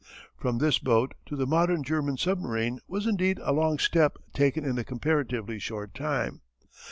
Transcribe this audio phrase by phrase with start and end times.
[0.35, 4.79] _]From this boat to the modern German submarine was indeed a long step taken in
[4.79, 6.41] a comparatively short time.